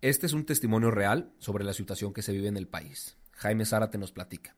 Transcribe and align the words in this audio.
Este 0.00 0.26
es 0.26 0.32
un 0.32 0.46
testimonio 0.46 0.92
real 0.92 1.32
sobre 1.38 1.64
la 1.64 1.72
situación 1.72 2.12
que 2.12 2.22
se 2.22 2.30
vive 2.30 2.46
en 2.46 2.56
el 2.56 2.68
país. 2.68 3.16
Jaime 3.32 3.66
Zárate 3.66 3.98
nos 3.98 4.12
platica. 4.12 4.56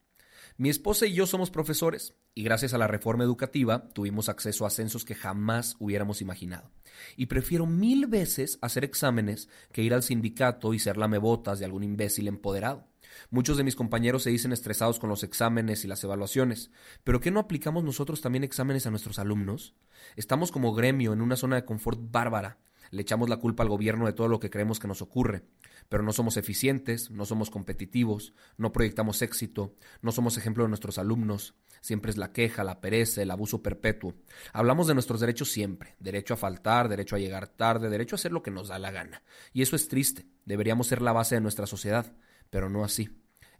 Mi 0.58 0.68
esposa 0.68 1.06
y 1.06 1.14
yo 1.14 1.26
somos 1.26 1.50
profesores 1.50 2.14
y 2.34 2.42
gracias 2.42 2.74
a 2.74 2.78
la 2.78 2.86
reforma 2.86 3.24
educativa 3.24 3.88
tuvimos 3.94 4.28
acceso 4.28 4.64
a 4.64 4.66
ascensos 4.66 5.06
que 5.06 5.14
jamás 5.14 5.76
hubiéramos 5.78 6.20
imaginado. 6.20 6.70
Y 7.16 7.24
prefiero 7.24 7.64
mil 7.64 8.06
veces 8.06 8.58
hacer 8.60 8.84
exámenes 8.84 9.48
que 9.72 9.82
ir 9.82 9.94
al 9.94 10.02
sindicato 10.02 10.74
y 10.74 10.78
ser 10.78 10.98
lamebotas 10.98 11.58
de 11.58 11.64
algún 11.64 11.84
imbécil 11.84 12.28
empoderado. 12.28 12.86
Muchos 13.30 13.56
de 13.56 13.64
mis 13.64 13.76
compañeros 13.76 14.24
se 14.24 14.30
dicen 14.30 14.52
estresados 14.52 14.98
con 14.98 15.08
los 15.08 15.24
exámenes 15.24 15.86
y 15.86 15.88
las 15.88 16.04
evaluaciones, 16.04 16.70
pero 17.02 17.20
¿qué 17.20 17.30
no 17.30 17.40
aplicamos 17.40 17.82
nosotros 17.82 18.20
también 18.20 18.44
exámenes 18.44 18.86
a 18.86 18.90
nuestros 18.90 19.18
alumnos? 19.18 19.74
Estamos 20.16 20.52
como 20.52 20.74
gremio 20.74 21.14
en 21.14 21.22
una 21.22 21.36
zona 21.36 21.56
de 21.56 21.64
confort 21.64 21.98
bárbara. 22.10 22.58
Le 22.90 23.02
echamos 23.02 23.28
la 23.28 23.38
culpa 23.38 23.62
al 23.62 23.68
gobierno 23.68 24.06
de 24.06 24.12
todo 24.12 24.28
lo 24.28 24.40
que 24.40 24.50
creemos 24.50 24.80
que 24.80 24.88
nos 24.88 25.02
ocurre, 25.02 25.44
pero 25.88 26.02
no 26.02 26.12
somos 26.12 26.36
eficientes, 26.36 27.10
no 27.10 27.24
somos 27.24 27.50
competitivos, 27.50 28.34
no 28.56 28.72
proyectamos 28.72 29.22
éxito, 29.22 29.74
no 30.02 30.12
somos 30.12 30.36
ejemplo 30.36 30.64
de 30.64 30.68
nuestros 30.68 30.98
alumnos. 30.98 31.54
Siempre 31.80 32.10
es 32.10 32.18
la 32.18 32.32
queja, 32.32 32.64
la 32.64 32.80
pereza, 32.80 33.22
el 33.22 33.30
abuso 33.30 33.62
perpetuo. 33.62 34.14
Hablamos 34.52 34.86
de 34.86 34.94
nuestros 34.94 35.20
derechos 35.20 35.50
siempre, 35.50 35.96
derecho 35.98 36.34
a 36.34 36.36
faltar, 36.36 36.88
derecho 36.88 37.16
a 37.16 37.18
llegar 37.18 37.48
tarde, 37.48 37.88
derecho 37.88 38.16
a 38.16 38.18
hacer 38.18 38.32
lo 38.32 38.42
que 38.42 38.50
nos 38.50 38.68
da 38.68 38.78
la 38.78 38.90
gana. 38.90 39.22
Y 39.52 39.62
eso 39.62 39.76
es 39.76 39.88
triste, 39.88 40.26
deberíamos 40.44 40.88
ser 40.88 41.00
la 41.00 41.12
base 41.12 41.36
de 41.36 41.40
nuestra 41.40 41.66
sociedad 41.66 42.12
pero 42.50 42.68
no 42.68 42.84
así. 42.84 43.08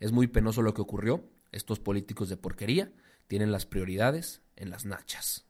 Es 0.00 0.12
muy 0.12 0.26
penoso 0.26 0.62
lo 0.62 0.74
que 0.74 0.82
ocurrió. 0.82 1.24
Estos 1.52 1.80
políticos 1.80 2.28
de 2.28 2.36
porquería 2.36 2.92
tienen 3.28 3.52
las 3.52 3.66
prioridades 3.66 4.42
en 4.56 4.70
las 4.70 4.84
nachas. 4.84 5.49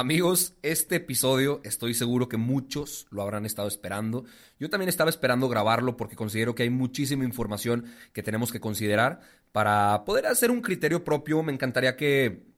Amigos, 0.00 0.54
este 0.62 0.96
episodio 0.96 1.60
estoy 1.62 1.92
seguro 1.92 2.26
que 2.26 2.38
muchos 2.38 3.06
lo 3.10 3.20
habrán 3.20 3.44
estado 3.44 3.68
esperando. 3.68 4.24
Yo 4.58 4.70
también 4.70 4.88
estaba 4.88 5.10
esperando 5.10 5.46
grabarlo 5.46 5.98
porque 5.98 6.16
considero 6.16 6.54
que 6.54 6.62
hay 6.62 6.70
muchísima 6.70 7.22
información 7.22 7.84
que 8.14 8.22
tenemos 8.22 8.50
que 8.50 8.60
considerar 8.60 9.20
para 9.52 10.06
poder 10.06 10.24
hacer 10.24 10.50
un 10.50 10.62
criterio 10.62 11.04
propio. 11.04 11.42
Me 11.42 11.52
encantaría 11.52 11.98
que, 11.98 12.48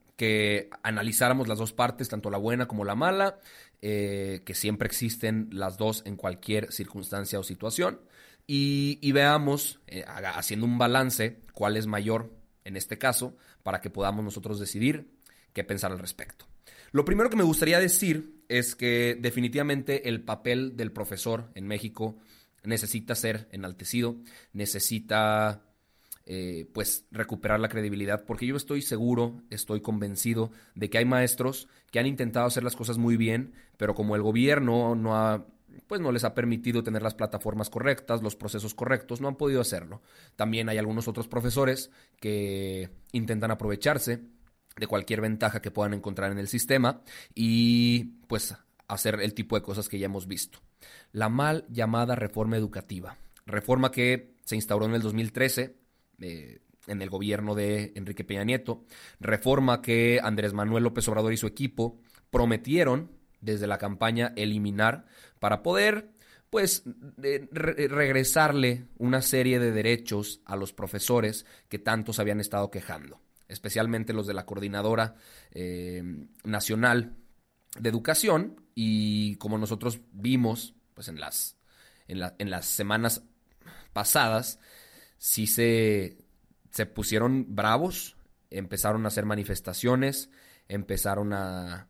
analizáramos 0.84 1.48
las 1.48 1.58
dos 1.58 1.72
partes, 1.72 2.08
tanto 2.08 2.30
la 2.30 2.38
buena 2.38 2.68
como 2.68 2.84
la 2.84 2.94
mala, 2.94 3.40
eh, 3.80 4.42
que 4.44 4.54
siempre 4.54 4.86
existen 4.86 5.48
las 5.50 5.78
dos 5.78 6.04
en 6.06 6.14
cualquier 6.14 6.70
circunstancia 6.70 7.40
o 7.40 7.42
situación, 7.42 8.02
y, 8.46 9.10
veamos, 9.10 9.80
eh, 9.88 10.04
haciendo 10.06 10.64
un 10.64 10.78
balance, 10.78 11.40
cuál 11.54 11.76
es 11.76 11.88
mayor 11.88 12.30
en 12.64 12.76
este 12.76 12.98
caso, 12.98 13.36
para 13.64 13.80
que 13.80 13.90
podamos 13.90 14.24
nosotros 14.24 14.60
decidir 14.60 15.10
qué 15.52 15.64
pensar 15.64 15.90
al 15.90 15.98
respecto. 15.98 16.51
Lo 16.92 17.04
primero 17.04 17.30
que 17.30 17.36
me 17.36 17.42
gustaría 17.42 17.78
decir 17.78 18.42
es 18.48 18.74
que 18.74 19.16
definitivamente 19.18 20.08
el 20.08 20.22
papel 20.22 20.76
del 20.76 20.92
profesor 20.92 21.50
en 21.54 21.66
México 21.66 22.16
necesita 22.64 23.14
ser 23.14 23.48
enaltecido, 23.50 24.16
necesita 24.52 25.62
eh, 26.26 26.68
pues 26.72 27.06
recuperar 27.10 27.60
la 27.60 27.68
credibilidad, 27.68 28.24
porque 28.24 28.46
yo 28.46 28.56
estoy 28.56 28.82
seguro, 28.82 29.42
estoy 29.50 29.80
convencido 29.80 30.52
de 30.74 30.90
que 30.90 30.98
hay 30.98 31.04
maestros 31.04 31.68
que 31.90 31.98
han 31.98 32.06
intentado 32.06 32.46
hacer 32.46 32.62
las 32.62 32.76
cosas 32.76 32.98
muy 32.98 33.16
bien, 33.16 33.54
pero 33.76 33.94
como 33.94 34.14
el 34.14 34.22
gobierno 34.22 34.94
no 34.94 35.16
ha 35.16 35.46
pues 35.86 36.00
no 36.00 36.12
les 36.12 36.24
ha 36.24 36.34
permitido 36.34 36.82
tener 36.82 37.02
las 37.02 37.14
plataformas 37.14 37.70
correctas, 37.70 38.22
los 38.22 38.36
procesos 38.36 38.74
correctos, 38.74 39.20
no 39.20 39.28
han 39.28 39.36
podido 39.36 39.60
hacerlo. 39.60 40.02
También 40.36 40.68
hay 40.68 40.78
algunos 40.78 41.08
otros 41.08 41.28
profesores 41.28 41.90
que 42.20 42.90
intentan 43.12 43.50
aprovecharse 43.50 44.20
de 44.76 44.86
cualquier 44.86 45.20
ventaja 45.20 45.60
que 45.60 45.70
puedan 45.70 45.94
encontrar 45.94 46.32
en 46.32 46.38
el 46.38 46.48
sistema 46.48 47.02
y 47.34 48.04
pues 48.26 48.54
hacer 48.88 49.20
el 49.20 49.34
tipo 49.34 49.56
de 49.56 49.62
cosas 49.62 49.88
que 49.88 49.98
ya 49.98 50.06
hemos 50.06 50.26
visto. 50.26 50.60
La 51.12 51.28
mal 51.28 51.64
llamada 51.68 52.14
reforma 52.14 52.56
educativa, 52.56 53.16
reforma 53.46 53.90
que 53.90 54.34
se 54.44 54.56
instauró 54.56 54.86
en 54.86 54.94
el 54.94 55.02
2013 55.02 55.76
eh, 56.20 56.60
en 56.86 57.00
el 57.00 57.10
gobierno 57.10 57.54
de 57.54 57.92
Enrique 57.94 58.24
Peña 58.24 58.44
Nieto, 58.44 58.84
reforma 59.20 59.82
que 59.82 60.20
Andrés 60.22 60.52
Manuel 60.52 60.84
López 60.84 61.06
Obrador 61.08 61.32
y 61.32 61.36
su 61.36 61.46
equipo 61.46 62.00
prometieron 62.30 63.10
desde 63.40 63.66
la 63.66 63.78
campaña 63.78 64.32
eliminar 64.36 65.06
para 65.38 65.62
poder 65.62 66.10
pues 66.50 66.82
regresarle 67.50 68.86
una 68.98 69.22
serie 69.22 69.58
de 69.58 69.72
derechos 69.72 70.42
a 70.44 70.54
los 70.54 70.72
profesores 70.72 71.46
que 71.68 71.78
tantos 71.78 72.18
habían 72.18 72.40
estado 72.40 72.70
quejando 72.70 73.20
especialmente 73.52 74.12
los 74.12 74.26
de 74.26 74.34
la 74.34 74.46
Coordinadora 74.46 75.14
eh, 75.52 76.02
Nacional 76.44 77.16
de 77.78 77.88
Educación, 77.88 78.60
y 78.74 79.36
como 79.36 79.58
nosotros 79.58 80.00
vimos 80.12 80.74
pues 80.94 81.08
en 81.08 81.20
las, 81.20 81.56
en, 82.08 82.50
las 82.50 82.66
semanas 82.66 83.22
pasadas, 83.92 84.58
sí 85.18 85.46
se, 85.46 86.18
se 86.70 86.86
pusieron 86.86 87.54
bravos, 87.54 88.16
empezaron 88.50 89.04
a 89.04 89.08
hacer 89.08 89.24
manifestaciones, 89.24 90.30
empezaron 90.68 91.32
a, 91.32 91.88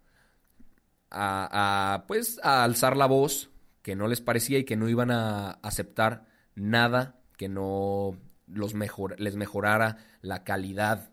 a, 1.10 2.04
pues 2.06 2.40
a 2.42 2.64
alzar 2.64 2.96
la 2.96 3.06
voz 3.06 3.50
que 3.82 3.96
no 3.96 4.06
les 4.06 4.20
parecía 4.20 4.58
y 4.58 4.64
que 4.64 4.76
no 4.76 4.88
iban 4.88 5.10
a 5.10 5.50
aceptar 5.62 6.26
nada 6.54 7.20
que 7.36 7.48
no 7.48 8.16
los 8.46 8.74
mejor, 8.74 9.18
les 9.18 9.36
mejorara 9.36 9.98
la 10.20 10.44
calidad 10.44 11.11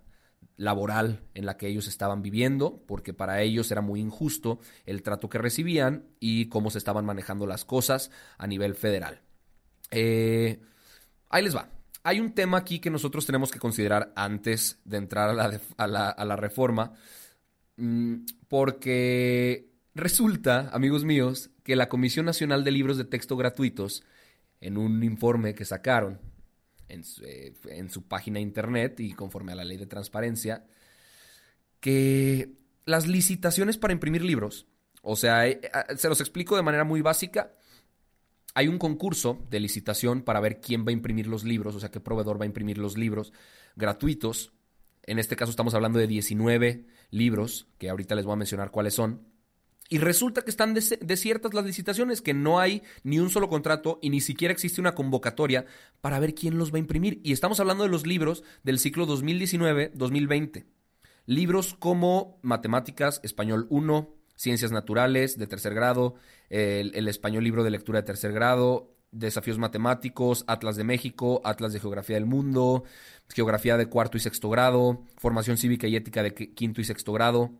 laboral 0.60 1.22
en 1.34 1.46
la 1.46 1.56
que 1.56 1.68
ellos 1.68 1.88
estaban 1.88 2.22
viviendo, 2.22 2.84
porque 2.86 3.14
para 3.14 3.42
ellos 3.42 3.72
era 3.72 3.82
muy 3.82 4.02
injusto 4.02 4.60
el 4.86 5.02
trato 5.02 5.30
que 5.30 5.38
recibían 5.38 6.06
y 6.20 6.50
cómo 6.50 6.70
se 6.70 6.78
estaban 6.78 7.06
manejando 7.06 7.48
las 7.48 7.64
cosas 7.64 8.12
a 8.38 8.46
nivel 8.46 8.76
federal. 8.76 9.22
Eh, 9.90 10.60
ahí 11.30 11.44
les 11.44 11.56
va. 11.56 11.70
Hay 12.04 12.20
un 12.20 12.34
tema 12.34 12.58
aquí 12.58 12.80
que 12.80 12.90
nosotros 12.90 13.26
tenemos 13.26 13.52
que 13.52 13.60
considerar 13.60 14.12
antes 14.18 14.80
de 14.84 14.98
entrar 14.98 15.30
a 15.30 15.88
la, 15.88 16.10
a 16.10 16.26
la 16.26 16.36
reforma, 16.36 16.92
mm, 17.78 18.16
porque 18.50 19.72
resulta, 19.96 20.70
amigos 20.74 21.06
míos, 21.06 21.52
que 21.64 21.78
la 21.78 21.88
Comisión 21.88 22.26
Nacional 22.26 22.66
de 22.66 22.72
Libros 22.72 22.98
de 22.98 23.06
Texto 23.06 23.38
Gratuitos, 23.38 24.04
en 24.60 24.78
un 24.78 25.04
informe 25.06 25.56
que 25.56 25.64
sacaron 25.64 26.20
eh, 26.90 27.54
en 27.70 27.90
su, 27.90 28.08
página 28.08 28.40
internet 28.40 29.00
y 29.00 29.14
conforme 29.14 29.52
a 29.52 29.56
la 29.56 29.64
ley 29.64 29.78
de 29.78 29.86
transparencia, 29.86 30.66
que 31.80 32.54
las 32.86 33.08
licitaciones 33.08 33.78
para 33.78 33.94
imprimir 33.94 34.24
libros, 34.24 34.66
o 35.02 35.16
sea, 35.16 35.48
eh, 35.48 35.62
eh, 35.64 35.98
se 35.98 36.10
los 36.10 36.20
explico 36.20 36.56
de 36.56 36.64
manera 36.64 36.84
muy 36.84 37.02
básica, 37.02 37.54
hay 38.56 38.68
un 38.68 38.80
concurso 38.80 39.46
de 39.50 39.60
licitación 39.60 40.24
para 40.24 40.40
ver 40.40 40.60
quién 40.60 40.84
va 40.84 40.90
a 40.90 40.94
imprimir 40.94 41.28
los 41.28 41.44
libros, 41.44 41.76
o 41.76 41.80
sea, 41.80 41.92
qué 41.92 42.00
proveedor 42.00 42.40
va 42.40 42.44
a 42.44 42.48
imprimir 42.48 42.80
los 42.80 42.98
libros 42.98 43.32
gratuitos. 43.76 44.52
En 45.04 45.20
este 45.20 45.36
caso 45.36 45.52
estamos 45.52 45.76
hablando 45.76 46.00
de 46.00 46.08
19 46.08 46.88
libros, 47.12 47.68
que 47.78 47.90
ahorita 47.90 48.16
les 48.16 48.26
voy 48.26 48.34
a 48.34 48.38
mencionar 48.38 48.72
cuáles 48.72 48.96
son. 48.96 49.28
Y 49.92 49.98
resulta 49.98 50.44
que 50.44 50.52
están 50.52 50.76
desiertas 50.76 51.56
las 51.56 51.66
licitaciones, 51.66 52.22
que 52.22 52.36
no 52.36 52.60
hay 52.60 52.84
ni 53.04 53.18
un 53.18 53.32
solo 53.32 53.50
contrato 53.50 53.98
y 54.04 54.12
ni 54.12 54.22
siquiera 54.22 54.52
existe 54.52 54.80
una 54.80 54.94
convocatoria 54.94 55.66
para 56.00 56.20
ver 56.20 56.36
quién 56.36 56.60
los 56.60 56.72
va 56.72 56.76
a 56.76 56.80
imprimir. 56.80 57.20
Y 57.24 57.32
estamos 57.32 57.60
hablando 57.60 57.84
de 57.84 57.90
los 57.90 58.06
libros 58.06 58.44
del 58.64 58.78
ciclo 58.78 59.08
2019-2020. 59.08 60.66
Libros 61.26 61.76
como 61.78 62.38
Matemáticas, 62.44 63.20
Español 63.24 63.66
1, 63.72 64.14
Ciencias 64.36 64.72
Naturales 64.72 65.40
de 65.40 65.48
tercer 65.48 65.74
grado, 65.74 66.16
el, 66.50 67.08
español 67.08 67.44
libro 67.44 67.64
de 67.64 67.72
lectura 67.72 68.02
de 68.02 68.06
tercer 68.06 68.32
grado, 68.32 68.96
desafíos 69.12 69.58
matemáticos, 69.58 70.44
Atlas 70.48 70.76
de 70.76 70.84
México, 70.84 71.42
Atlas 71.44 71.74
de 71.74 71.80
Geografía 71.80 72.16
del 72.16 72.28
Mundo, 72.28 72.84
Geografía 73.28 73.76
de 73.76 73.88
cuarto 73.88 74.18
y 74.18 74.20
sexto 74.20 74.50
grado, 74.50 75.04
Formación 75.18 75.58
Cívica 75.58 75.88
y 75.88 75.96
Ética 75.96 76.22
de 76.22 76.34
quinto 76.34 76.80
y 76.80 76.84
sexto 76.84 77.12
grado. 77.12 77.52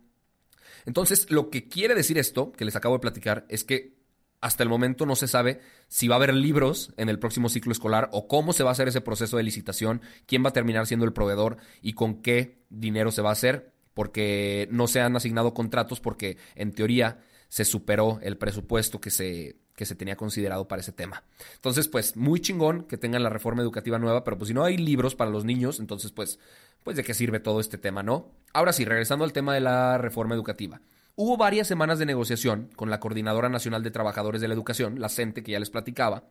Entonces, 0.86 1.30
lo 1.30 1.50
que 1.50 1.68
quiere 1.68 1.96
decir 1.96 2.18
esto, 2.18 2.52
que 2.52 2.66
les 2.66 2.76
acabo 2.76 2.96
de 2.96 3.02
platicar, 3.02 3.46
es 3.50 3.64
que 3.64 4.00
hasta 4.42 4.64
el 4.64 4.70
momento 4.70 5.06
no 5.06 5.16
se 5.16 5.28
sabe 5.28 5.60
si 5.88 6.08
va 6.08 6.16
a 6.16 6.18
haber 6.18 6.34
libros 6.34 6.94
en 6.98 7.10
el 7.10 7.20
próximo 7.20 7.50
ciclo 7.50 7.72
escolar 7.72 8.10
o 8.14 8.28
cómo 8.28 8.54
se 8.54 8.64
va 8.64 8.70
a 8.70 8.72
hacer 8.72 8.88
ese 8.88 9.02
proceso 9.02 9.38
de 9.38 9.44
licitación, 9.44 10.02
quién 10.26 10.44
va 10.44 10.50
a 10.50 10.54
terminar 10.54 10.88
siendo 10.88 11.06
el 11.06 11.14
proveedor 11.14 11.58
y 11.82 11.94
con 11.94 12.22
qué 12.22 12.64
dinero 12.70 13.12
se 13.12 13.22
va 13.22 13.30
a 13.30 13.34
hacer, 13.34 13.74
porque 13.94 14.68
no 14.72 14.88
se 14.88 15.02
han 15.02 15.16
asignado 15.16 15.54
contratos 15.54 16.00
porque 16.00 16.38
en 16.56 16.72
teoría 16.72 17.20
se 17.50 17.66
superó 17.66 18.20
el 18.22 18.38
presupuesto 18.38 19.02
que 19.02 19.10
se, 19.10 19.58
que 19.80 19.86
se 19.86 19.96
tenía 19.96 20.18
considerado 20.18 20.68
para 20.68 20.82
ese 20.82 20.92
tema. 20.92 21.24
Entonces, 21.56 21.88
pues 21.88 22.18
muy 22.18 22.42
chingón 22.42 22.84
que 22.84 22.98
tengan 22.98 23.24
la 23.24 23.30
reforma 23.30 23.62
educativa 23.62 23.98
nueva, 23.98 24.26
pero 24.26 24.38
pues 24.38 24.50
si 24.50 24.54
no 24.54 24.66
hay 24.66 24.76
libros 24.76 25.16
para 25.16 25.32
los 25.32 25.46
niños, 25.46 25.80
entonces 25.80 26.12
pues, 26.12 26.38
pues 26.84 26.98
de 26.98 27.04
qué 27.06 27.14
sirve 27.14 27.40
todo 27.40 27.62
este 27.62 27.78
tema, 27.78 28.04
¿no? 28.04 28.30
Ahora 28.52 28.74
sí, 28.74 28.84
regresando 28.84 29.24
al 29.24 29.32
tema 29.32 29.54
de 29.54 29.62
la 29.62 29.98
reforma 29.98 30.36
educativa. 30.36 30.82
Hubo 31.16 31.38
varias 31.38 31.66
semanas 31.66 31.98
de 31.98 32.06
negociación 32.06 32.70
con 32.76 32.90
la 32.90 33.00
Coordinadora 33.00 33.48
Nacional 33.48 33.82
de 33.82 33.90
Trabajadores 33.90 34.42
de 34.42 34.50
la 34.50 34.54
Educación, 34.54 35.00
la 35.00 35.08
CENTE, 35.08 35.44
que 35.44 35.54
ya 35.54 35.60
les 35.60 35.70
platicaba, 35.70 36.26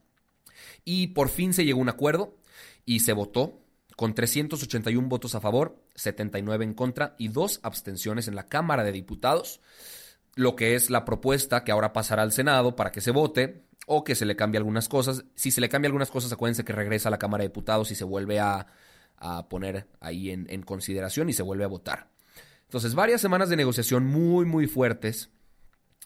y 0.85 1.07
por 1.07 1.31
fin 1.31 1.55
se 1.55 1.65
llegó 1.65 1.79
a 1.79 1.85
un 1.85 1.89
acuerdo 1.89 2.37
y 2.85 3.01
se 3.01 3.15
votó 3.15 3.63
con 3.97 4.15
381 4.15 5.09
votos 5.09 5.35
a 5.35 5.41
favor, 5.41 5.83
79 5.95 6.67
en 6.67 6.75
contra 6.75 7.15
y 7.17 7.29
dos 7.29 7.61
abstenciones 7.63 8.29
en 8.29 8.35
la 8.35 8.47
Cámara 8.47 8.85
de 8.85 8.93
Diputados 8.93 9.63
lo 10.39 10.55
que 10.55 10.77
es 10.77 10.89
la 10.89 11.05
propuesta 11.05 11.65
que 11.65 11.73
ahora 11.73 11.93
pasará 11.93 12.23
al 12.23 12.31
Senado 12.31 12.77
para 12.77 12.93
que 12.93 13.01
se 13.01 13.11
vote 13.11 13.65
o 13.89 14.05
que 14.05 14.15
se 14.15 14.25
le 14.25 14.37
cambie 14.37 14.59
algunas 14.59 14.89
cosas. 14.89 15.25
Si 15.35 15.51
se 15.51 15.61
le 15.61 15.69
cambia 15.69 15.89
algunas 15.89 16.13
cosas, 16.13 16.33
acuérdense 16.33 16.65
que 16.65 16.73
regresa 16.73 17.09
a 17.09 17.11
la 17.11 17.19
Cámara 17.19 17.43
de 17.43 17.49
Diputados 17.49 17.91
y 17.91 17.97
se 17.97 18.05
vuelve 18.05 18.39
a, 18.39 18.67
poner 19.51 19.89
ahí 19.99 20.31
en, 20.31 20.63
consideración 20.63 21.29
y 21.29 21.33
se 21.33 21.43
vuelve 21.43 21.65
a 21.65 21.69
votar. 21.69 22.09
Entonces, 22.63 22.95
varias 22.95 23.21
semanas 23.21 23.49
de 23.49 23.57
negociación 23.57 24.07
muy, 24.07 24.47
muy 24.47 24.69
fuertes. 24.69 25.31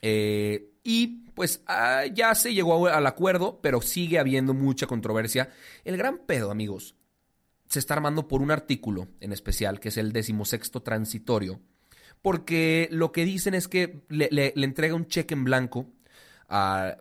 Eh, 0.00 0.70
y 0.82 1.28
pues 1.34 1.62
ah, 1.66 2.06
ya 2.06 2.34
se 2.34 2.54
llegó 2.54 2.86
al 2.86 3.06
acuerdo, 3.06 3.60
pero 3.60 3.82
sigue 3.82 4.18
habiendo 4.18 4.54
mucha 4.54 4.86
controversia. 4.86 5.50
El 5.84 5.98
gran 5.98 6.18
pedo, 6.26 6.50
amigos, 6.50 6.96
se 7.66 7.80
está 7.80 7.92
armando 7.94 8.28
por 8.28 8.40
un 8.40 8.50
artículo 8.50 9.08
en 9.20 9.32
especial, 9.32 9.78
que 9.78 9.90
es 9.90 9.98
el 9.98 10.12
decimosexto 10.12 10.82
transitorio, 10.82 11.60
porque 12.22 12.88
lo 12.92 13.12
que 13.12 13.24
dicen 13.24 13.54
es 13.54 13.68
que 13.68 14.00
le, 14.08 14.52
entrega 14.56 14.94
un 14.94 15.06
cheque 15.06 15.34
en 15.34 15.44
blanco 15.44 15.88
a, 16.48 16.98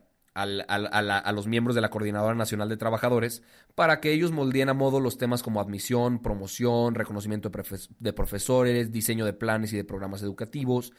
los 1.33 1.47
miembros 1.47 1.75
de 1.75 1.81
la 1.81 1.89
Coordinadora 1.89 2.33
Nacional 2.33 2.69
de 2.69 2.77
Trabajadores 2.77 3.43
para 3.75 4.01
que 4.01 4.11
ellos 4.11 4.31
moldeen 4.31 4.69
a 4.69 4.73
modo 4.73 4.99
los 4.99 5.17
temas 5.17 5.43
como 5.43 5.61
admisión, 5.61 6.21
promoción, 6.21 6.95
reconocimiento 6.95 7.51
de, 7.99 8.13
profesores, 8.13 8.91
diseño 8.91 9.25
de 9.25 9.33
planes 9.33 9.71
y 9.73 9.77
de 9.77 9.83
programas 9.83 10.23
educativos. 10.23 10.91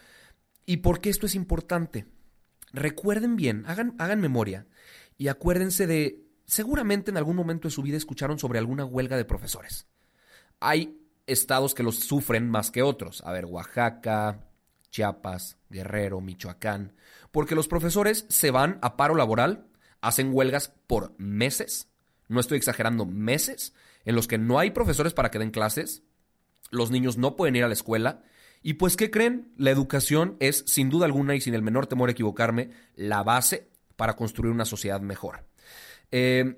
¿Y 0.65 0.79
por 0.79 1.01
qué 1.01 1.11
esto 1.11 1.27
es 1.27 1.35
importante? 1.35 2.07
Recuerden 2.73 3.37
bien, 3.37 3.65
hagan, 3.67 3.97
hagan 3.99 4.21
memoria 4.21 4.67
y 5.19 5.29
acuérdense 5.29 5.87
de, 5.89 6.23
seguramente 6.47 7.11
en 7.11 7.17
algún 7.17 7.37
momento 7.37 7.67
de 7.67 7.73
su 7.73 7.83
vida 7.83 7.97
escucharon 7.97 8.39
sobre 8.39 8.61
alguna 8.61 8.85
huelga 8.85 9.17
de 9.17 9.25
profesores. 9.25 9.87
Hay 10.61 11.01
estados 11.27 11.75
que 11.75 11.83
los 11.83 12.01
sufren 12.01 12.49
más 12.49 12.71
que 12.71 12.83
otros. 12.83 13.23
A 13.25 13.33
ver, 13.33 13.47
Oaxaca, 13.47 14.41
Chiapas, 14.91 15.57
Guerrero, 15.71 16.21
Michoacán. 16.21 16.95
Porque 17.31 17.55
los 17.55 17.69
profesores 17.69 18.27
se 18.29 18.51
van 18.51 18.79
a 18.83 18.97
paro 18.97 19.15
laboral, 19.15 19.67
hacen 20.01 20.31
huelgas 20.33 20.73
por 20.87 21.19
meses, 21.19 21.89
no 22.29 22.41
estoy 22.41 22.59
exagerando, 22.59 23.07
meses, 23.07 23.75
en 24.05 24.15
los 24.15 24.29
que 24.29 24.39
no 24.39 24.59
hay 24.59 24.71
profesores 24.71 25.15
para 25.15 25.31
que 25.31 25.39
den 25.39 25.51
clases, 25.51 26.03
los 26.71 26.91
niños 26.91 27.19
no 27.19 27.37
pueden 27.37 27.57
ir 27.57 27.65
a 27.65 27.69
la 27.69 27.75
escuela. 27.75 28.23
Y 28.63 28.75
pues, 28.75 28.97
¿qué 28.97 29.11
creen? 29.11 29.53
La 29.57 29.71
educación 29.71 30.37
es, 30.41 30.65
sin 30.67 30.89
duda 30.89 31.07
alguna 31.07 31.35
y 31.35 31.41
sin 31.41 31.55
el 31.55 31.63
menor 31.63 31.87
temor 31.87 32.09
a 32.09 32.13
equivocarme, 32.13 32.71
la 32.95 33.23
base 33.23 33.69
para 33.97 34.17
construir 34.17 34.53
una 34.53 34.65
sociedad 34.65 35.01
mejor. 35.01 35.45
Eh, 36.11 36.57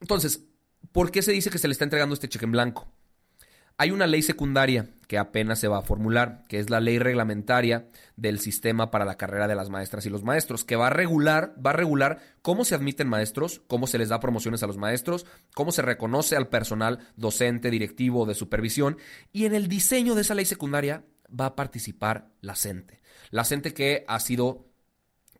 entonces, 0.00 0.44
¿por 0.92 1.10
qué 1.10 1.22
se 1.22 1.32
dice 1.32 1.50
que 1.50 1.58
se 1.58 1.68
le 1.68 1.72
está 1.72 1.84
entregando 1.84 2.14
este 2.14 2.28
cheque 2.28 2.44
en 2.44 2.52
blanco? 2.52 2.92
Hay 3.80 3.92
una 3.92 4.08
ley 4.08 4.22
secundaria 4.22 4.88
que 5.06 5.18
apenas 5.18 5.60
se 5.60 5.68
va 5.68 5.78
a 5.78 5.82
formular, 5.82 6.44
que 6.48 6.58
es 6.58 6.68
la 6.68 6.80
ley 6.80 6.98
reglamentaria 6.98 7.88
del 8.16 8.40
sistema 8.40 8.90
para 8.90 9.04
la 9.04 9.16
carrera 9.16 9.46
de 9.46 9.54
las 9.54 9.70
maestras 9.70 10.04
y 10.04 10.10
los 10.10 10.24
maestros, 10.24 10.64
que 10.64 10.74
va 10.74 10.88
a 10.88 10.90
regular, 10.90 11.54
va 11.64 11.70
a 11.70 11.74
regular 11.74 12.18
cómo 12.42 12.64
se 12.64 12.74
admiten 12.74 13.08
maestros, 13.08 13.62
cómo 13.68 13.86
se 13.86 13.98
les 13.98 14.08
da 14.08 14.18
promociones 14.18 14.64
a 14.64 14.66
los 14.66 14.76
maestros, 14.76 15.26
cómo 15.54 15.70
se 15.70 15.82
reconoce 15.82 16.36
al 16.36 16.48
personal 16.48 16.98
docente, 17.16 17.70
directivo 17.70 18.26
de 18.26 18.34
supervisión, 18.34 18.98
y 19.32 19.46
en 19.46 19.54
el 19.54 19.68
diseño 19.68 20.16
de 20.16 20.22
esa 20.22 20.34
ley 20.34 20.44
secundaria 20.44 21.04
va 21.28 21.46
a 21.46 21.56
participar 21.56 22.32
la 22.40 22.56
CENTE. 22.56 23.00
La 23.30 23.44
CENTE 23.44 23.74
que 23.74 24.04
ha 24.08 24.18
sido 24.18 24.66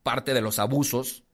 parte 0.04 0.32
de 0.32 0.40
los 0.40 0.60
abusos 0.60 1.24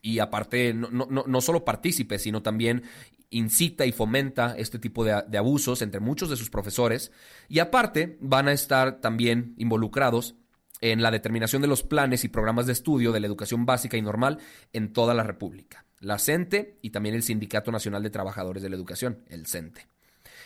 y 0.00 0.20
aparte 0.20 0.72
no, 0.72 0.88
no, 0.90 1.24
no, 1.26 1.40
solo 1.40 1.64
partícipe, 1.64 2.18
sino 2.18 2.40
también 2.40 2.84
incita 3.30 3.86
y 3.86 3.92
fomenta 3.92 4.54
este 4.56 4.78
tipo 4.78 5.04
de, 5.04 5.12
abusos 5.36 5.82
entre 5.82 6.00
muchos 6.00 6.30
de 6.30 6.36
sus 6.36 6.50
profesores 6.50 7.12
y 7.48 7.58
aparte 7.58 8.18
van 8.20 8.48
a 8.48 8.52
estar 8.52 9.00
también 9.00 9.54
involucrados 9.58 10.36
en 10.80 11.02
la 11.02 11.10
determinación 11.10 11.62
de 11.62 11.68
los 11.68 11.82
planes 11.82 12.24
y 12.24 12.28
programas 12.28 12.66
de 12.66 12.72
estudio 12.72 13.12
de 13.12 13.20
la 13.20 13.26
educación 13.26 13.66
básica 13.66 13.96
y 13.96 14.02
normal 14.02 14.38
en 14.72 14.92
toda 14.92 15.14
la 15.14 15.22
República. 15.22 15.86
La 16.00 16.18
CENTE 16.18 16.78
y 16.82 16.90
también 16.90 17.14
el 17.14 17.22
Sindicato 17.22 17.72
Nacional 17.72 18.02
de 18.02 18.10
Trabajadores 18.10 18.62
de 18.62 18.68
la 18.68 18.76
Educación, 18.76 19.24
el 19.28 19.46
CENTE. 19.46 19.88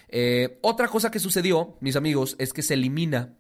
Eh, 0.08 0.58
otra 0.62 0.88
cosa 0.88 1.10
que 1.10 1.18
sucedió, 1.18 1.76
mis 1.80 1.96
amigos, 1.96 2.36
es 2.38 2.52
que 2.52 2.62
se 2.62 2.74
elimina 2.74 3.36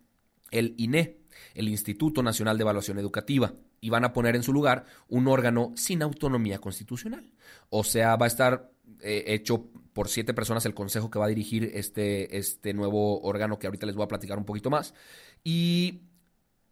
el 0.50 0.74
INE, 0.78 1.18
el 1.54 1.68
Instituto 1.68 2.22
Nacional 2.22 2.58
de 2.58 2.62
Evaluación 2.62 2.98
Educativa, 2.98 3.54
y 3.80 3.90
van 3.90 4.04
a 4.04 4.12
poner 4.12 4.36
en 4.36 4.42
su 4.42 4.52
lugar 4.52 4.84
un 5.08 5.28
órgano 5.28 5.72
sin 5.76 6.02
autonomía 6.02 6.58
constitucional. 6.58 7.32
O 7.70 7.84
sea, 7.84 8.16
va 8.16 8.26
a 8.26 8.28
estar 8.28 8.70
eh, 9.00 9.24
hecho 9.28 9.66
por 9.92 10.08
siete 10.08 10.34
personas 10.34 10.66
el 10.66 10.74
consejo 10.74 11.10
que 11.10 11.18
va 11.18 11.26
a 11.26 11.28
dirigir 11.28 11.70
este, 11.74 12.36
este 12.36 12.74
nuevo 12.74 13.20
órgano 13.22 13.58
que 13.58 13.66
ahorita 13.66 13.86
les 13.86 13.96
voy 13.96 14.04
a 14.04 14.08
platicar 14.08 14.38
un 14.38 14.44
poquito 14.44 14.70
más. 14.70 14.94
Y 15.42 16.02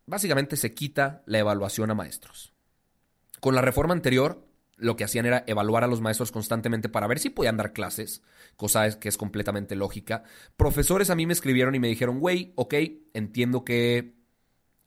básicamente 0.06 0.56
se 0.56 0.74
quita 0.74 1.22
la 1.26 1.38
evaluación 1.38 1.90
a 1.90 1.94
maestros. 1.94 2.52
Con 3.40 3.54
la 3.54 3.62
reforma 3.62 3.94
anterior, 3.94 4.44
lo 4.76 4.96
que 4.96 5.04
hacían 5.04 5.26
era 5.26 5.44
evaluar 5.46 5.84
a 5.84 5.88
los 5.88 6.00
maestros 6.00 6.32
constantemente 6.32 6.88
para 6.88 7.06
ver 7.06 7.18
si 7.18 7.30
podían 7.30 7.56
dar 7.56 7.72
clases, 7.72 8.22
cosa 8.56 8.98
que 8.98 9.08
es 9.08 9.16
completamente 9.16 9.76
lógica. 9.76 10.22
Profesores 10.56 11.10
a 11.10 11.14
mí 11.14 11.26
me 11.26 11.32
escribieron 11.32 11.74
y 11.74 11.80
me 11.80 11.88
dijeron, 11.88 12.20
güey, 12.20 12.52
ok, 12.56 12.74
entiendo 13.12 13.64
que, 13.64 14.17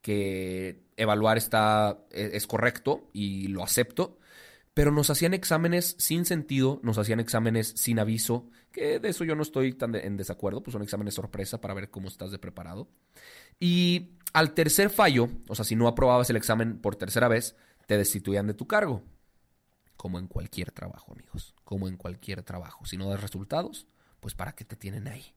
que 0.01 0.83
evaluar 0.97 1.37
está, 1.37 1.99
e, 2.11 2.31
es 2.33 2.47
correcto 2.47 3.09
y 3.13 3.47
lo 3.47 3.63
acepto, 3.63 4.17
pero 4.73 4.91
nos 4.91 5.09
hacían 5.09 5.33
exámenes 5.33 5.95
sin 5.99 6.25
sentido, 6.25 6.79
nos 6.83 6.97
hacían 6.97 7.19
exámenes 7.19 7.73
sin 7.75 7.99
aviso, 7.99 8.49
que 8.71 8.99
de 8.99 9.09
eso 9.09 9.23
yo 9.23 9.35
no 9.35 9.43
estoy 9.43 9.73
tan 9.73 9.95
en 9.95 10.17
desacuerdo, 10.17 10.63
pues 10.63 10.73
son 10.73 10.81
exámenes 10.81 11.13
sorpresa 11.13 11.59
para 11.59 11.73
ver 11.73 11.89
cómo 11.89 12.07
estás 12.07 12.31
de 12.31 12.39
preparado. 12.39 12.87
Y 13.59 14.11
al 14.33 14.53
tercer 14.53 14.89
fallo, 14.89 15.29
o 15.47 15.55
sea, 15.55 15.65
si 15.65 15.75
no 15.75 15.87
aprobabas 15.87 16.29
el 16.29 16.37
examen 16.37 16.79
por 16.79 16.95
tercera 16.95 17.27
vez, 17.27 17.55
te 17.85 17.97
destituían 17.97 18.47
de 18.47 18.53
tu 18.53 18.67
cargo. 18.67 19.03
Como 19.97 20.17
en 20.17 20.27
cualquier 20.27 20.71
trabajo, 20.71 21.13
amigos, 21.13 21.53
como 21.63 21.87
en 21.87 21.97
cualquier 21.97 22.41
trabajo. 22.41 22.85
Si 22.85 22.97
no 22.97 23.09
das 23.09 23.21
resultados, 23.21 23.87
pues 24.19 24.33
¿para 24.33 24.53
qué 24.53 24.65
te 24.65 24.75
tienen 24.75 25.07
ahí? 25.07 25.35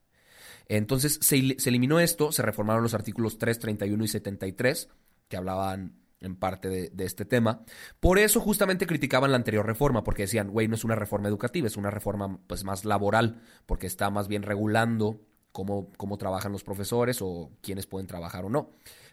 Entonces 0.67 1.19
se, 1.21 1.35
eliminó 1.37 1.99
esto, 1.99 2.31
se 2.31 2.41
reformaron 2.41 2.83
los 2.83 2.93
artículos 2.93 3.37
3, 3.37 3.59
31 3.59 4.03
y 4.03 4.07
73, 4.07 4.89
que 5.27 5.37
hablaban 5.37 5.99
en 6.21 6.35
parte 6.35 6.69
de, 6.69 7.05
este 7.05 7.25
tema. 7.25 7.63
Por 7.99 8.17
eso 8.17 8.39
justamente 8.39 8.87
criticaban 8.87 9.31
la 9.31 9.37
anterior 9.37 9.65
reforma, 9.65 10.03
porque 10.03 10.23
decían, 10.23 10.49
güey, 10.49 10.67
no 10.67 10.75
es 10.75 10.83
una 10.83 10.95
reforma 10.95 11.27
educativa, 11.27 11.67
es 11.67 11.77
una 11.77 11.91
reforma 11.91 12.39
pues 12.47 12.63
más 12.63 12.85
laboral, 12.85 13.41
porque 13.65 13.87
está 13.87 14.09
más 14.09 14.27
bien 14.27 14.43
regulando 14.43 15.21
cómo, 15.51 15.91
cómo 15.97 16.17
trabajan 16.17 16.51
los 16.51 16.63
profesores 16.63 17.21
o 17.21 17.51
quiénes 17.61 17.85
pueden 17.85 18.07
trabajar 18.07 18.45
o 18.45 18.49
no. 18.49 18.71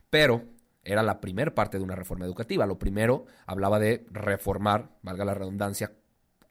Pero 0.08 0.44
era 0.84 1.02
la 1.02 1.20
primera 1.20 1.54
parte 1.54 1.78
de 1.78 1.84
una 1.84 1.94
reforma 1.94 2.24
educativa. 2.24 2.66
Lo 2.66 2.78
primero 2.78 3.26
hablaba 3.46 3.78
de 3.78 4.06
reformar, 4.10 4.96
valga 5.02 5.24
la 5.24 5.34
redundancia, 5.34 5.92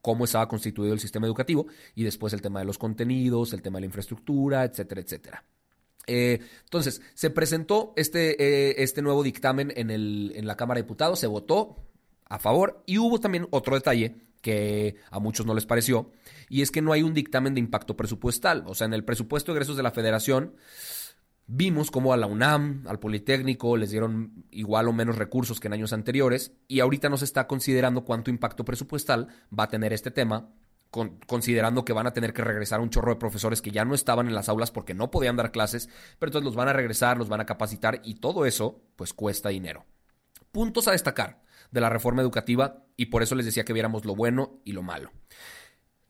cómo 0.01 0.25
estaba 0.25 0.48
constituido 0.48 0.93
el 0.93 1.00
sistema 1.00 1.27
educativo 1.27 1.67
y 1.96 2.03
después 2.03 2.34
el 2.34 2.41
tema 2.41 2.60
de 2.60 2.65
los 2.65 2.77
contenidos, 2.77 3.53
el 3.53 3.62
tema 3.62 3.77
de 3.77 3.81
la 3.81 3.86
infraestructura, 3.88 4.63
etcétera, 4.63 5.01
etcétera. 5.01 5.43
Eh, 6.08 6.39
entonces, 6.63 7.01
se 7.13 7.29
presentó 7.29 7.93
este, 7.96 8.41
eh, 8.43 8.75
este 8.79 9.01
nuevo 9.01 9.24
dictamen 9.24 9.72
en, 9.75 9.91
el, 9.91 10.34
en 10.36 10.48
la 10.48 10.58
Cámara 10.58 10.79
de 10.79 10.84
Diputados, 10.84 11.20
se 11.20 11.27
votó 11.27 11.77
a 12.25 12.39
favor 12.39 12.81
y 12.86 12.98
hubo 12.98 13.20
también 13.20 13.48
otro 13.51 13.75
detalle 13.75 14.15
que 14.41 14.96
a 15.12 15.20
muchos 15.20 15.46
no 15.46 15.53
les 15.53 15.65
pareció, 15.65 16.12
y 16.50 16.63
es 16.63 16.72
que 16.72 16.81
no 16.81 16.93
hay 16.93 17.03
un 17.03 17.13
dictamen 17.13 17.53
de 17.53 17.60
impacto 17.60 17.96
presupuestal. 17.96 18.63
O 18.65 18.74
sea, 18.74 18.88
en 18.88 18.93
el 18.93 19.05
presupuesto 19.05 19.51
de 19.51 19.58
egresos 19.58 19.77
de 19.77 19.84
la 19.84 19.91
federación 19.91 20.55
Vimos 21.53 21.91
cómo 21.91 22.13
a 22.13 22.17
la 22.17 22.27
UNAM, 22.27 22.86
al 22.88 22.98
Politécnico, 22.98 23.75
les 23.75 23.91
dieron 23.91 24.46
igual 24.51 24.88
o 24.88 24.93
menos 24.93 25.17
recursos 25.17 25.60
que 25.60 25.67
en 25.67 25.74
años 25.74 25.91
anteriores 25.91 26.53
y 26.70 26.79
ahorita 26.79 27.10
no 27.10 27.17
se 27.17 27.25
está 27.25 27.46
considerando 27.46 28.05
cuánto 28.05 28.29
impacto 28.29 28.63
presupuestal 28.63 29.27
va 29.51 29.65
a 29.65 29.67
tener 29.67 29.91
este 29.91 30.12
tema, 30.12 30.48
considerando 31.27 31.84
que 31.84 31.91
van 31.91 32.08
a 32.08 32.13
tener 32.13 32.31
que 32.31 32.41
regresar 32.41 32.79
un 32.79 32.89
chorro 32.89 33.12
de 33.12 33.20
profesores 33.20 33.62
que 33.62 33.72
ya 33.72 33.84
no 33.84 33.93
estaban 33.93 34.29
en 34.29 34.34
las 34.34 34.48
aulas 34.48 34.72
porque 34.72 34.93
no 34.93 35.12
podían 35.12 35.36
dar 35.36 35.51
clases, 35.51 35.89
pero 36.20 36.29
entonces 36.29 36.46
los 36.46 36.55
van 36.55 36.70
a 36.70 36.74
regresar, 36.74 37.17
los 37.17 37.27
van 37.27 37.41
a 37.41 37.46
capacitar 37.46 38.00
y 38.05 38.15
todo 38.15 38.46
eso 38.46 38.81
pues 38.96 39.12
cuesta 39.12 39.50
dinero. 39.50 39.86
Puntos 40.53 40.88
a 40.88 40.93
destacar 40.93 41.41
de 41.70 41.81
la 41.81 41.89
reforma 41.89 42.22
educativa 42.22 42.86
y 42.96 43.08
por 43.08 43.24
eso 43.24 43.36
les 43.36 43.46
decía 43.46 43.65
que 43.65 43.74
viéramos 43.74 44.05
lo 44.05 44.15
bueno 44.15 44.62
y 44.63 44.72
lo 44.72 44.84
malo. 44.84 45.12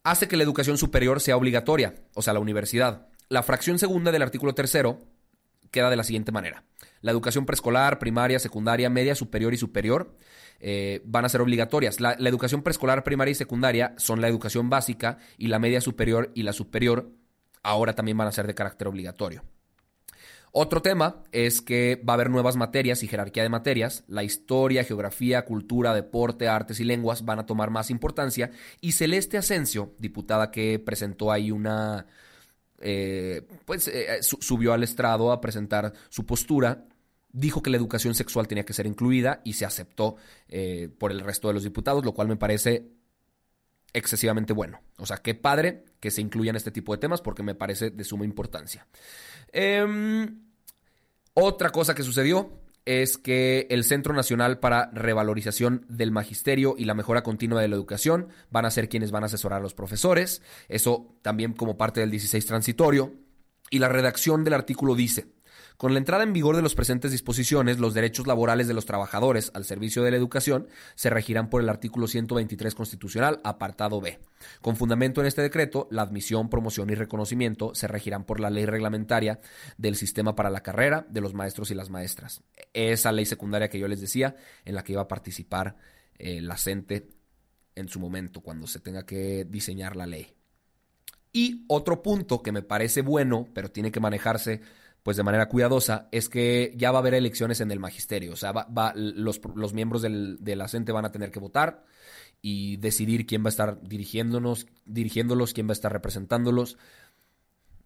Hace 0.03 0.27
que 0.27 0.38
la 0.38 0.43
educación 0.43 0.77
superior 0.77 1.19
sea 1.19 1.36
obligatoria, 1.36 1.95
o 2.13 2.21
sea, 2.21 2.33
la 2.33 2.39
universidad. 2.39 3.07
La 3.27 3.41
fracción 3.41 3.79
segunda 3.79 4.12
del 4.12 4.21
artículo 4.21 4.53
tercero 4.53 5.00
queda 5.72 5.90
de 5.90 5.96
la 5.96 6.04
siguiente 6.04 6.32
manera. 6.32 6.63
La 7.01 7.12
educación 7.12 7.46
preescolar, 7.46 7.98
primaria, 7.98 8.40
secundaria, 8.40 8.90
media, 8.90 9.16
superior 9.16 9.54
y 9.54 9.58
superior 9.58 10.16
eh, 10.60 11.01
van 11.06 11.25
a 11.25 11.30
ser 11.30 11.42
obligatorias. 11.42 12.00
La, 12.00 12.16
la, 12.20 12.30
educación 12.30 12.62
preescolar, 12.62 13.04
primaria 13.04 13.32
y 13.32 13.36
secundaria 13.36 13.96
son 13.98 14.22
la 14.22 14.28
educación 14.28 14.70
básica 14.70 15.18
y 15.38 15.48
la 15.48 15.58
media 15.58 15.82
superior 15.82 16.32
y 16.36 16.44
la 16.44 16.54
superior 16.54 17.10
ahora 17.63 17.94
también 17.94 18.18
van 18.18 18.28
a 18.28 18.32
ser 18.32 18.46
de 18.46 18.54
carácter 18.54 18.88
obligatorio. 18.88 19.44
Otro 20.54 20.82
tema 20.82 21.24
es 21.32 21.62
que 21.62 22.01
va 22.08 22.13
a 22.13 22.16
haber 22.16 22.30
nuevas 22.30 22.58
materias 22.58 23.04
y 23.04 23.08
jerarquía 23.08 23.44
de 23.44 23.50
materias. 23.50 24.04
La 24.08 24.24
historia, 24.24 24.84
geografía, 24.84 25.46
cultura, 25.46 25.94
deporte, 25.94 26.50
artes 26.50 26.82
y 26.82 26.84
lenguas 26.84 27.24
van 27.24 27.40
a 27.40 27.46
tomar 27.46 27.70
más 27.70 27.90
importancia. 27.90 28.51
Y 28.82 28.92
Celeste 28.92 29.38
Asensio, 29.38 29.96
diputada 29.98 30.51
que 30.51 30.78
presentó 30.78 31.32
ahí 31.32 31.51
una, 31.51 32.06
eh, 32.81 33.41
pues 33.65 33.88
eh, 33.88 34.17
eh, 34.17 34.23
subió 34.23 34.73
al 34.73 34.83
estrado 34.83 35.31
a 35.31 35.41
presentar 35.41 35.93
su 36.09 36.25
postura, 36.25 36.85
dijo 37.31 37.61
que 37.61 37.69
la 37.69 37.77
educación 37.77 38.15
sexual 38.15 38.47
tenía 38.47 38.65
que 38.65 38.73
ser 38.73 38.85
incluida 38.88 39.41
y 39.43 39.53
se 39.53 39.65
aceptó 39.65 40.17
por 40.97 41.11
el 41.11 41.21
resto 41.21 41.47
de 41.47 41.53
los 41.53 41.63
diputados, 41.63 42.03
lo 42.03 42.13
cual 42.13 42.27
me 42.27 42.35
parece 42.35 42.91
excesivamente 43.93 44.53
bueno. 44.53 44.81
O 44.97 45.05
sea, 45.05 45.17
qué 45.17 45.35
padre 45.35 45.85
que 46.00 46.11
se 46.11 46.21
incluyan 46.21 46.55
este 46.55 46.71
tipo 46.71 46.93
de 46.93 47.00
temas 47.00 47.21
porque 47.21 47.43
me 47.43 47.55
parece 47.55 47.89
de 47.89 48.03
suma 48.03 48.25
importancia. 48.25 48.88
Em, 49.51 50.41
otra 51.33 51.69
cosa 51.69 51.95
que 51.95 52.03
sucedió 52.03 52.61
es 52.85 53.17
que 53.17 53.67
el 53.69 53.83
Centro 53.83 54.13
Nacional 54.13 54.59
para 54.59 54.89
Revalorización 54.91 55.85
del 55.88 56.11
Magisterio 56.11 56.75
y 56.77 56.85
la 56.85 56.93
Mejora 56.93 57.23
Continua 57.23 57.61
de 57.61 57.67
la 57.67 57.75
Educación 57.75 58.29
van 58.50 58.65
a 58.65 58.71
ser 58.71 58.89
quienes 58.89 59.11
van 59.11 59.23
a 59.23 59.27
asesorar 59.27 59.59
a 59.59 59.63
los 59.63 59.73
profesores, 59.73 60.41
eso 60.67 61.15
también 61.21 61.53
como 61.53 61.77
parte 61.77 62.00
del 62.00 62.11
16 62.11 62.45
transitorio, 62.45 63.13
y 63.69 63.79
la 63.79 63.89
redacción 63.89 64.43
del 64.43 64.53
artículo 64.53 64.95
dice, 64.95 65.27
con 65.81 65.93
la 65.93 65.97
entrada 65.97 66.21
en 66.21 66.31
vigor 66.31 66.55
de 66.55 66.61
las 66.61 66.75
presentes 66.75 67.09
disposiciones, 67.09 67.79
los 67.79 67.95
derechos 67.95 68.27
laborales 68.27 68.67
de 68.67 68.75
los 68.75 68.85
trabajadores 68.85 69.50
al 69.55 69.65
servicio 69.65 70.03
de 70.03 70.11
la 70.11 70.17
educación 70.17 70.67
se 70.93 71.09
regirán 71.09 71.50
por 71.50 71.59
el 71.59 71.69
artículo 71.69 72.05
123 72.05 72.75
constitucional, 72.75 73.41
apartado 73.43 74.00
B. 74.00 74.19
Con 74.61 74.75
fundamento 74.75 75.21
en 75.21 75.25
este 75.25 75.41
decreto, 75.41 75.88
la 75.89 76.03
admisión, 76.03 76.51
promoción 76.51 76.91
y 76.91 76.93
reconocimiento 76.93 77.73
se 77.73 77.88
regirán 77.88 78.25
por 78.25 78.39
la 78.39 78.51
ley 78.51 78.67
reglamentaria 78.67 79.39
del 79.79 79.95
sistema 79.95 80.35
para 80.35 80.51
la 80.51 80.61
carrera 80.61 81.07
de 81.09 81.19
los 81.19 81.33
maestros 81.33 81.71
y 81.71 81.73
las 81.73 81.89
maestras. 81.89 82.43
Esa 82.73 83.11
ley 83.11 83.25
secundaria 83.25 83.67
que 83.67 83.79
yo 83.79 83.88
les 83.88 84.01
decía, 84.01 84.35
en 84.65 84.75
la 84.75 84.83
que 84.83 84.91
iba 84.91 85.01
a 85.01 85.07
participar 85.07 85.77
eh, 86.19 86.41
la 86.41 86.57
CENTE 86.57 87.09
en 87.73 87.89
su 87.89 88.00
momento, 88.00 88.41
cuando 88.41 88.67
se 88.67 88.81
tenga 88.81 89.03
que 89.03 89.45
diseñar 89.50 89.95
la 89.95 90.05
ley. 90.05 90.27
Y 91.33 91.65
otro 91.67 92.03
punto 92.03 92.43
que 92.43 92.51
me 92.51 92.61
parece 92.61 93.01
bueno, 93.01 93.47
pero 93.51 93.71
tiene 93.71 93.91
que 93.91 94.00
manejarse 94.00 94.61
pues 95.03 95.17
de 95.17 95.24
manera 95.24 95.48
cuidadosa, 95.48 96.08
es 96.12 96.29
que 96.29 96.74
ya 96.77 96.91
va 96.91 97.00
a 97.00 97.01
haber 97.01 97.15
elecciones 97.15 97.60
en 97.62 97.72
el 97.72 97.79
magisterio. 97.79 98.34
O 98.34 98.36
sea, 98.36 98.51
va, 98.51 98.93
los, 98.96 99.41
los, 99.55 99.74
miembros 99.74 100.01
del, 100.01 100.38
de 100.39 100.55
la 100.55 100.67
CENTE 100.67 100.91
van 100.91 101.05
a 101.05 101.12
tener 101.12 101.31
que 101.31 101.39
votar 101.39 101.86
y 102.41 102.77
decidir 102.77 103.25
quién 103.25 103.43
va 103.43 103.48
a 103.48 103.50
estar 103.50 103.81
dirigiéndonos, 103.81 104.67
dirigiéndolos, 104.86 105.53
quién 105.53 105.67
va 105.67 105.72
a 105.72 105.74
estar 105.74 105.91
representándolos. 105.91 106.77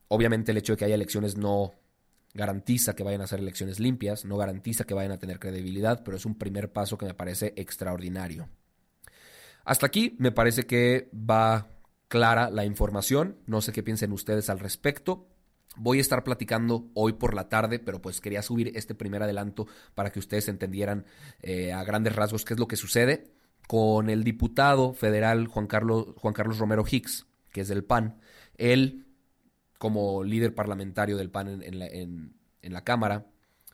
Obviamente 0.07 0.51
el 0.51 0.57
hecho 0.57 0.73
de 0.73 0.77
que 0.77 0.85
haya 0.85 0.95
elecciones 0.95 1.37
no 1.37 1.73
garantiza 2.33 2.95
que 2.95 3.03
vayan 3.03 3.21
a 3.21 3.27
ser 3.27 3.39
elecciones 3.39 3.79
limpias, 3.79 4.25
no 4.25 4.37
garantiza 4.37 4.83
que 4.83 4.93
vayan 4.93 5.13
a 5.13 5.17
tener 5.17 5.39
credibilidad, 5.39 6.03
pero 6.03 6.17
es 6.17 6.25
un 6.25 6.35
primer 6.35 6.71
paso 6.71 6.97
que 6.97 7.05
me 7.05 7.13
parece 7.13 7.53
extraordinario. 7.55 8.49
Hasta 9.63 9.85
aquí 9.85 10.15
me 10.19 10.31
parece 10.31 10.67
que 10.67 11.09
va 11.13 11.69
clara 12.09 12.49
la 12.49 12.65
información, 12.65 13.37
no 13.47 13.61
sé 13.61 13.71
qué 13.71 13.83
piensen 13.83 14.11
ustedes 14.11 14.49
al 14.49 14.59
respecto. 14.59 15.27
Voy 15.77 15.97
a 15.97 16.01
estar 16.01 16.23
platicando 16.23 16.89
hoy 16.93 17.13
por 17.13 17.33
la 17.33 17.49
tarde, 17.49 17.79
pero 17.79 18.01
pues 18.01 18.21
quería 18.21 18.41
subir 18.41 18.71
este 18.75 18.95
primer 18.95 19.23
adelanto 19.23 19.67
para 19.93 20.11
que 20.11 20.19
ustedes 20.19 20.47
entendieran 20.47 21.05
eh, 21.41 21.73
a 21.73 21.83
grandes 21.83 22.15
rasgos 22.15 22.45
qué 22.45 22.53
es 22.53 22.59
lo 22.59 22.67
que 22.67 22.77
sucede 22.77 23.31
con 23.67 24.09
el 24.09 24.23
diputado 24.23 24.93
federal 24.93 25.47
Juan 25.47 25.67
Carlos, 25.67 26.13
Juan 26.17 26.33
Carlos 26.33 26.59
Romero 26.59 26.85
Hicks, 26.89 27.25
que 27.51 27.61
es 27.61 27.67
del 27.67 27.83
PAN. 27.83 28.19
Él, 28.57 29.05
como 29.77 30.23
líder 30.23 30.53
parlamentario 30.53 31.17
del 31.17 31.31
PAN 31.31 31.63
en, 31.63 31.79
la, 31.79 31.87
en 31.87 32.33
la 32.61 32.83
Cámara, 32.83 33.25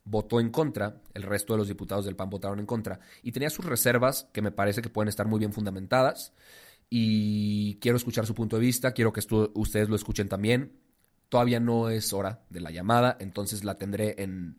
votó 0.03 0.39
en 0.39 0.49
contra, 0.49 1.01
el 1.13 1.23
resto 1.23 1.53
de 1.53 1.59
los 1.59 1.67
diputados 1.67 2.05
del 2.05 2.15
PAN 2.15 2.29
votaron 2.29 2.59
en 2.59 2.65
contra, 2.65 2.99
y 3.21 3.31
tenía 3.31 3.49
sus 3.49 3.65
reservas 3.65 4.27
que 4.31 4.41
me 4.41 4.51
parece 4.51 4.81
que 4.81 4.89
pueden 4.89 5.09
estar 5.09 5.27
muy 5.27 5.39
bien 5.39 5.53
fundamentadas, 5.53 6.33
y 6.89 7.75
quiero 7.75 7.97
escuchar 7.97 8.25
su 8.25 8.35
punto 8.35 8.57
de 8.57 8.61
vista, 8.61 8.91
quiero 8.91 9.13
que 9.13 9.21
ustedes 9.53 9.87
lo 9.87 9.95
escuchen 9.95 10.27
también. 10.27 10.73
Todavía 11.31 11.61
no 11.61 11.89
es 11.89 12.11
hora 12.11 12.41
de 12.49 12.59
la 12.59 12.71
llamada, 12.71 13.15
entonces 13.21 13.63
la 13.63 13.77
tendré 13.77 14.21
en, 14.21 14.57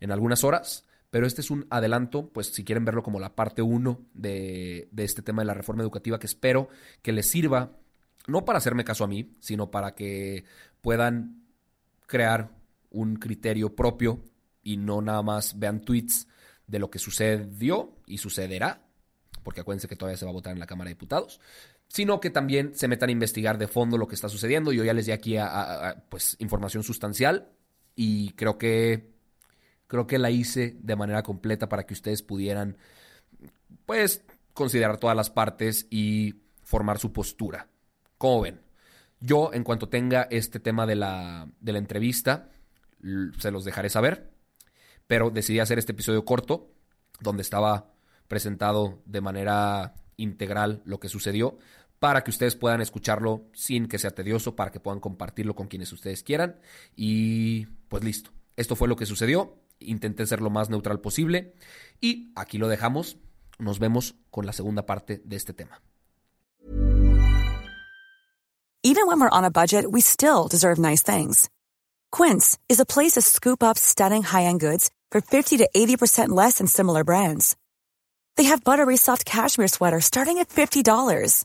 en 0.00 0.12
algunas 0.12 0.44
horas. 0.44 0.84
Pero 1.08 1.26
este 1.26 1.40
es 1.40 1.50
un 1.50 1.66
adelanto, 1.70 2.28
pues 2.28 2.48
si 2.48 2.62
quieren 2.62 2.84
verlo 2.84 3.02
como 3.02 3.18
la 3.18 3.34
parte 3.34 3.62
1 3.62 4.10
de, 4.12 4.90
de 4.92 5.04
este 5.04 5.22
tema 5.22 5.40
de 5.40 5.46
la 5.46 5.54
reforma 5.54 5.82
educativa, 5.82 6.18
que 6.18 6.26
espero 6.26 6.68
que 7.00 7.12
les 7.12 7.30
sirva, 7.30 7.72
no 8.26 8.44
para 8.44 8.58
hacerme 8.58 8.84
caso 8.84 9.02
a 9.02 9.08
mí, 9.08 9.34
sino 9.40 9.70
para 9.70 9.94
que 9.94 10.44
puedan 10.82 11.46
crear 12.06 12.50
un 12.90 13.16
criterio 13.16 13.74
propio 13.74 14.22
y 14.62 14.76
no 14.76 15.00
nada 15.00 15.22
más 15.22 15.58
vean 15.58 15.80
tweets 15.80 16.28
de 16.66 16.80
lo 16.80 16.90
que 16.90 16.98
sucedió 16.98 17.96
y 18.04 18.18
sucederá, 18.18 18.86
porque 19.42 19.62
acuérdense 19.62 19.88
que 19.88 19.96
todavía 19.96 20.18
se 20.18 20.26
va 20.26 20.32
a 20.32 20.34
votar 20.34 20.52
en 20.52 20.60
la 20.60 20.66
Cámara 20.66 20.88
de 20.88 20.96
Diputados, 20.96 21.40
sino 21.90 22.20
que 22.20 22.30
también 22.30 22.72
se 22.76 22.86
metan 22.86 23.08
a 23.08 23.12
investigar 23.12 23.58
de 23.58 23.66
fondo 23.66 23.98
lo 23.98 24.06
que 24.06 24.14
está 24.14 24.28
sucediendo. 24.28 24.72
Yo 24.72 24.84
ya 24.84 24.94
les 24.94 25.06
di 25.06 25.12
aquí 25.12 25.36
pues, 26.08 26.36
información 26.38 26.84
sustancial 26.84 27.50
y 27.96 28.30
creo 28.34 28.58
que, 28.58 29.10
creo 29.88 30.06
que 30.06 30.18
la 30.20 30.30
hice 30.30 30.76
de 30.78 30.94
manera 30.94 31.24
completa 31.24 31.68
para 31.68 31.84
que 31.86 31.94
ustedes 31.94 32.22
pudieran 32.22 32.78
pues, 33.86 34.22
considerar 34.54 34.98
todas 34.98 35.16
las 35.16 35.30
partes 35.30 35.88
y 35.90 36.36
formar 36.62 37.00
su 37.00 37.12
postura. 37.12 37.66
¿Cómo 38.18 38.42
ven? 38.42 38.60
Yo, 39.18 39.50
en 39.52 39.64
cuanto 39.64 39.88
tenga 39.88 40.28
este 40.30 40.60
tema 40.60 40.86
de 40.86 40.94
la, 40.94 41.48
de 41.58 41.72
la 41.72 41.78
entrevista, 41.78 42.50
se 43.38 43.50
los 43.50 43.64
dejaré 43.64 43.90
saber, 43.90 44.30
pero 45.08 45.30
decidí 45.30 45.58
hacer 45.58 45.80
este 45.80 45.90
episodio 45.90 46.24
corto, 46.24 46.70
donde 47.18 47.42
estaba 47.42 47.92
presentado 48.28 49.02
de 49.06 49.20
manera 49.20 49.96
integral 50.20 50.82
lo 50.84 51.00
que 51.00 51.08
sucedió 51.08 51.58
para 52.00 52.24
que 52.24 52.30
ustedes 52.30 52.56
puedan 52.56 52.80
escucharlo 52.80 53.44
sin 53.52 53.86
que 53.86 53.98
sea 53.98 54.10
tedioso, 54.10 54.56
para 54.56 54.72
que 54.72 54.80
puedan 54.80 55.00
compartirlo 55.00 55.54
con 55.54 55.68
quienes 55.68 55.92
ustedes 55.92 56.24
quieran. 56.24 56.58
Y 56.96 57.66
pues 57.88 58.02
listo, 58.02 58.32
esto 58.56 58.74
fue 58.74 58.88
lo 58.88 58.96
que 58.96 59.06
sucedió. 59.06 59.58
Intenté 59.78 60.26
ser 60.26 60.40
lo 60.40 60.50
más 60.50 60.70
neutral 60.70 61.00
posible 61.00 61.54
y 62.00 62.32
aquí 62.34 62.58
lo 62.58 62.68
dejamos. 62.68 63.18
Nos 63.58 63.78
vemos 63.78 64.16
con 64.30 64.46
la 64.46 64.52
segunda 64.52 64.86
parte 64.86 65.22
de 65.24 65.36
este 65.36 65.52
tema. 65.52 65.82
Even 68.82 69.06
when 69.06 69.20
we're 69.20 69.28
on 69.28 69.44
a 69.44 69.50
budget, 69.50 69.84
we 69.86 70.00
still 70.00 70.48
deserve 70.48 70.78
nice 70.78 71.02
things. 71.02 71.50
Quince 72.10 72.56
is 72.66 72.80
a 72.80 72.86
place 72.86 73.12
to 73.12 73.20
scoop 73.20 73.62
up 73.62 73.76
stunning 73.76 74.22
high-end 74.22 74.58
goods 74.58 74.90
for 75.10 75.20
50 75.20 75.58
to 75.58 75.68
80% 75.76 76.30
less 76.30 76.56
than 76.56 76.66
similar 76.66 77.04
brands. 77.04 77.56
They 78.36 78.44
have 78.44 78.64
buttery 78.64 78.96
soft 78.96 79.26
cashmere 79.26 79.68
sweaters 79.68 80.06
starting 80.06 80.38
at 80.38 80.48
$50, 80.48 81.44